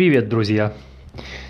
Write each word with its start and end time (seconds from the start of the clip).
Привет, 0.00 0.30
друзья! 0.30 0.72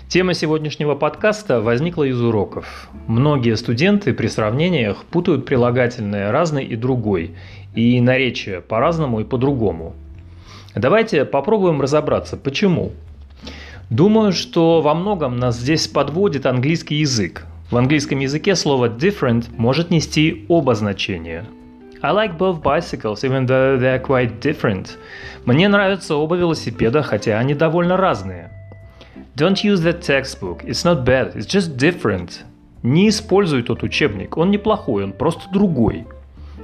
Тема 0.09 0.33
сегодняшнего 0.33 0.93
подкаста 0.93 1.61
возникла 1.61 2.03
из 2.03 2.21
уроков. 2.21 2.89
Многие 3.07 3.55
студенты 3.55 4.11
при 4.11 4.27
сравнениях 4.27 5.05
путают 5.05 5.45
прилагательные 5.45 6.31
«разный» 6.31 6.65
и 6.65 6.75
«другой», 6.75 7.33
и 7.75 8.01
наречия 8.01 8.59
по-разному 8.59 9.21
и 9.21 9.23
по-другому. 9.23 9.93
Давайте 10.75 11.23
попробуем 11.23 11.79
разобраться, 11.79 12.35
почему. 12.35 12.91
Думаю, 13.89 14.33
что 14.33 14.81
во 14.81 14.95
многом 14.95 15.37
нас 15.37 15.57
здесь 15.57 15.87
подводит 15.87 16.45
английский 16.45 16.95
язык. 16.95 17.45
В 17.71 17.77
английском 17.77 18.19
языке 18.19 18.57
слово 18.57 18.89
different 18.89 19.45
может 19.55 19.91
нести 19.91 20.45
оба 20.49 20.75
значения– 20.75 21.45
I 22.03 22.11
like 22.11 22.37
both 22.37 22.63
bicycles, 22.63 23.23
even 23.23 23.45
though 23.45 23.77
they're 23.77 23.99
quite 23.99 24.39
different. 24.39 24.97
Мне 25.45 25.67
нравятся 25.67 26.15
оба 26.15 26.35
велосипеда, 26.35 27.03
хотя 27.03 27.37
они 27.37 27.53
довольно 27.53 27.95
разные. 27.95 28.49
Don't 29.35 29.63
use 29.63 29.81
that 29.83 30.01
textbook. 30.01 30.63
It's 30.63 30.83
not 30.83 31.05
bad. 31.05 31.35
It's 31.35 31.45
just 31.45 31.77
different. 31.77 32.43
Не 32.81 33.09
используй 33.09 33.61
тот 33.61 33.83
учебник. 33.83 34.35
Он 34.37 34.49
неплохой, 34.49 35.03
он 35.03 35.13
просто 35.13 35.43
другой. 35.51 36.07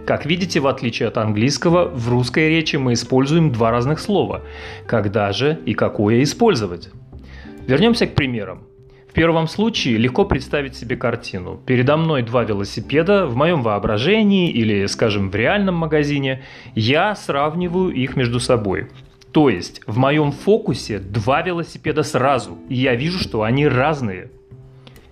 Как 0.08 0.26
видите, 0.26 0.60
в 0.60 0.68
отличие 0.68 1.08
от 1.08 1.18
английского, 1.18 1.86
в 1.86 2.10
русской 2.10 2.50
речи 2.50 2.78
мы 2.78 2.94
используем 2.94 3.52
два 3.52 3.70
разных 3.70 4.00
слова. 4.00 4.42
Когда 4.88 5.32
же 5.34 5.60
и 5.66 5.76
какое 5.76 6.24
использовать? 6.24 6.90
Вернемся 7.68 8.08
к 8.08 8.16
примерам 8.16 8.64
первом 9.18 9.48
случае 9.48 9.98
легко 9.98 10.26
представить 10.26 10.76
себе 10.76 10.96
картину. 10.96 11.60
Передо 11.66 11.98
мной 11.98 12.22
два 12.22 12.44
велосипеда, 12.44 13.26
в 13.26 13.36
моем 13.36 13.64
воображении 13.64 14.52
или, 14.52 14.86
скажем, 14.86 15.32
в 15.32 15.36
реальном 15.36 15.74
магазине, 15.74 16.44
я 16.76 17.16
сравниваю 17.16 17.90
их 17.90 18.16
между 18.16 18.40
собой. 18.40 18.90
То 19.32 19.50
есть 19.50 19.82
в 19.88 19.98
моем 19.98 20.32
фокусе 20.32 21.00
два 21.00 21.42
велосипеда 21.42 22.04
сразу, 22.04 22.60
и 22.70 22.76
я 22.76 22.94
вижу, 22.94 23.18
что 23.18 23.42
они 23.42 23.68
разные. 23.68 24.30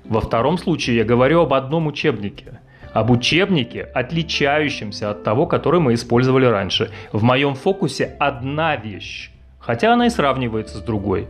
Во 0.03 0.21
втором 0.21 0.59
случае 0.59 0.97
я 0.97 1.03
говорю 1.03 1.41
об 1.41 1.55
одном 1.55 1.87
учебнике. 1.87 2.59
Об 2.93 3.09
учебнике, 3.09 3.81
отличающемся 3.81 5.09
от 5.09 5.23
того, 5.23 5.47
который 5.47 5.79
мы 5.79 5.95
использовали 5.95 6.45
раньше. 6.45 6.91
В 7.11 7.23
моем 7.23 7.55
фокусе 7.55 8.15
одна 8.19 8.75
вещь, 8.75 9.31
хотя 9.57 9.93
она 9.93 10.05
и 10.05 10.11
сравнивается 10.11 10.77
с 10.77 10.81
другой. 10.81 11.27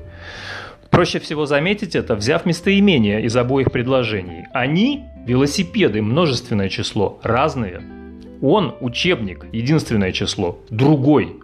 Проще 0.90 1.20
всего 1.20 1.46
заметить 1.46 1.96
это, 1.96 2.16
взяв 2.16 2.46
местоимение 2.46 3.24
из 3.24 3.36
обоих 3.36 3.72
предложений. 3.72 4.46
Они– 4.54 5.04
велосипеды, 5.26 6.02
множественное 6.02 6.70
число, 6.70 7.20
разные. 7.24 7.82
Он– 8.42 8.76
учебник, 8.80 9.46
единственное 9.52 10.12
число, 10.12 10.60
другой. 10.70 11.38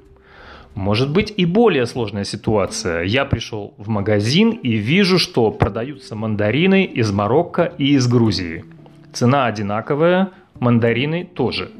Может 0.76 1.12
быть 1.12 1.34
и 1.36 1.46
более 1.46 1.86
сложная 1.86 2.24
ситуация. 2.24 3.04
Я 3.04 3.26
пришел 3.26 3.74
в 3.78 3.90
магазин 3.90 4.52
и 4.52 4.76
вижу, 4.76 5.20
что 5.20 5.52
продаются 5.52 6.16
мандарины 6.16 6.86
из 6.86 7.12
Марокко 7.12 7.74
и 7.78 7.96
из 7.96 8.08
Грузии. 8.08 8.64
Цена 9.12 9.48
одинаковая, 9.48 10.30
мандарины 10.60 11.26
тоже. 11.26 11.72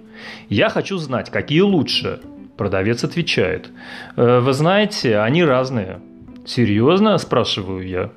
Я 0.50 0.70
хочу 0.70 0.98
знать, 0.98 1.30
какие 1.30 1.62
лучше. 1.62 2.20
Продавец 2.58 3.04
отвечает. 3.04 3.70
«Э, 4.18 4.40
вы 4.40 4.54
знаете, 4.54 5.20
они 5.20 5.44
разные. 5.44 6.00
Серьезно? 6.46 7.18
Спрашиваю 7.18 7.88
я. 7.88 8.12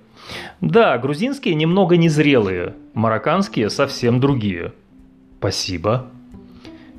Да, 0.60 0.96
грузинские 0.98 1.54
немного 1.54 1.96
незрелые, 1.96 2.74
марокканские 2.94 3.70
совсем 3.70 4.20
другие. 4.20 4.72
Спасибо. 5.38 6.06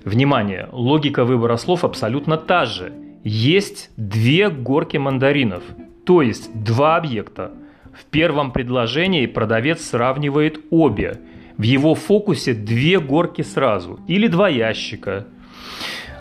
Внимание, 0.03 0.69
логика 0.71 1.25
выбора 1.25 1.57
слов 1.57 1.83
абсолютно 1.83 2.37
та 2.37 2.65
же. 2.65 2.93
Есть 3.23 3.89
две 3.97 4.49
горки 4.49 4.97
мандаринов, 4.97 5.63
то 6.05 6.21
есть 6.21 6.51
два 6.63 6.97
объекта. 6.97 7.51
В 7.91 8.05
первом 8.05 8.51
предложении 8.51 9.25
продавец 9.25 9.81
сравнивает 9.81 10.59
обе. 10.69 11.21
В 11.57 11.63
его 11.63 11.95
фокусе 11.95 12.53
две 12.53 12.99
горки 12.99 13.41
сразу, 13.41 13.99
или 14.07 14.27
два 14.27 14.49
ящика. 14.49 15.25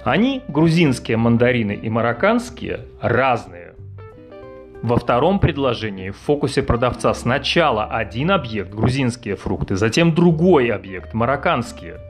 Они, 0.05 0.43
грузинские 0.49 1.17
мандарины 1.17 1.73
и 1.73 1.91
марокканские, 1.91 2.87
разные. 3.01 3.64
Во 4.85 4.99
втором 4.99 5.39
предложении 5.39 6.11
в 6.11 6.19
фокусе 6.19 6.63
продавца 6.63 7.15
сначала 7.15 7.87
один 7.87 8.31
объект– 8.31 8.71
грузинские 8.75 9.35
фрукты, 9.35 9.77
затем 9.77 10.15
другой 10.15 10.69
объект– 10.69 11.15
марокканские. 11.15 12.01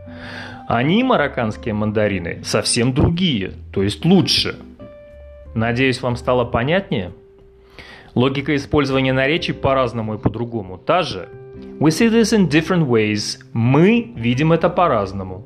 Они, 0.66 1.04
марокканские 1.04 1.72
мандарины, 1.72 2.42
совсем 2.42 2.92
другие, 2.92 3.52
то 3.72 3.80
есть 3.80 4.04
лучше. 4.04 4.56
Надеюсь, 5.54 6.02
вам 6.02 6.16
стало 6.16 6.44
понятнее? 6.44 7.12
Логика 8.16 8.56
использования 8.56 9.12
наречий 9.12 9.54
по-разному 9.54 10.16
и 10.16 10.18
по-другому 10.18 10.76
та 10.76 11.02
же. 11.02 11.28
We 11.78 11.90
see 11.90 12.10
this 12.10 12.36
in 12.36 12.48
different 12.48 12.88
ways. 12.88 13.38
Мы 13.52 14.12
видим 14.16 14.52
это 14.52 14.68
по-разному. 14.68 15.44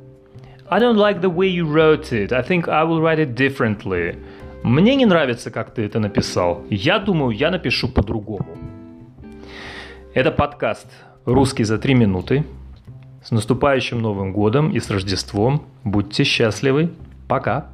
I 0.71 0.81
don't 0.81 0.97
like 0.97 1.21
the 1.21 1.31
way 1.31 1.49
you 1.49 1.67
wrote 1.67 2.11
it. 2.11 2.33
I 2.33 2.43
think 2.43 2.69
I 2.69 2.85
will 2.85 3.03
write 3.03 3.19
it 3.19 3.35
differently. 3.35 4.17
Мне 4.63 4.97
не 4.97 5.07
нравится, 5.07 5.51
как 5.51 5.73
ты 5.73 5.83
это 5.83 6.01
написал. 6.01 6.65
Я 6.69 6.99
думаю, 6.99 7.31
я 7.31 7.51
напишу 7.51 7.89
по-другому. 7.89 8.47
Это 10.15 10.31
подкаст 10.33 10.87
«Русский 11.25 11.65
за 11.65 11.79
три 11.79 11.95
минуты». 11.95 12.45
С 13.23 13.31
наступающим 13.31 14.01
Новым 14.01 14.33
годом 14.33 14.71
и 14.71 14.81
с 14.81 14.91
Рождеством. 14.91 15.63
Будьте 15.85 16.25
счастливы. 16.25 16.91
Пока. 17.29 17.69